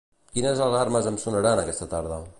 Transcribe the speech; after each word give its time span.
Quines 0.37 0.61
alarmes 0.67 1.11
em 1.13 1.21
sonaran 1.27 1.65
aquesta 1.65 1.93
tarda? 1.97 2.23